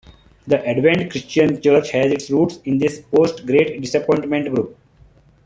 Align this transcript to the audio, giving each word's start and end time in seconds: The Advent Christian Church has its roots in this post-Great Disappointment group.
The 0.47 0.67
Advent 0.67 1.11
Christian 1.11 1.61
Church 1.61 1.91
has 1.91 2.11
its 2.11 2.31
roots 2.31 2.57
in 2.65 2.79
this 2.79 3.01
post-Great 3.01 3.79
Disappointment 3.79 4.51
group. 4.51 4.75